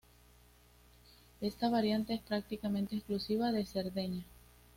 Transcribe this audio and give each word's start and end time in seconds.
Esta 1.41 1.69
variante 1.69 2.15
es 2.15 2.21
prácticamente 2.21 2.95
exclusiva 2.95 3.51
de 3.51 3.65
Cerdeña. 3.67 4.23